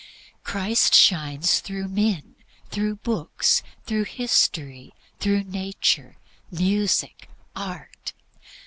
[0.43, 2.33] Christ shines through men,
[2.71, 6.17] through books, through history, through nature,
[6.49, 8.13] music, art.